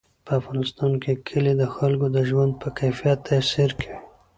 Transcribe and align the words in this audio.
په 0.25 0.31
افغانستان 0.41 0.91
کې 1.03 1.13
کلي 1.27 1.53
د 1.57 1.63
خلکو 1.75 2.07
د 2.15 2.17
ژوند 2.29 2.51
په 2.61 2.67
کیفیت 2.79 3.19
تاثیر 3.29 3.69
کوي. 3.79 3.97